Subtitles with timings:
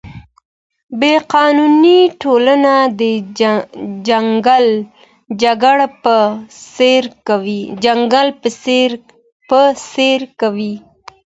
[0.99, 3.01] بې قانوني ټولنه د
[5.41, 6.17] ځنګل په
[9.95, 10.75] څېر کوي.